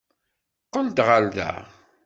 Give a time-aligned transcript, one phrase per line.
[0.65, 1.49] Qqel-d ɣer da!